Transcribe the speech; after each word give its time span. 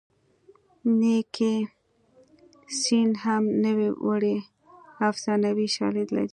نیکي 0.99 1.55
سین 2.79 3.09
هم 3.23 3.43
نه 3.63 3.71
وړي 4.07 4.35
افسانوي 5.09 5.67
شالید 5.75 6.09
لري 6.17 6.29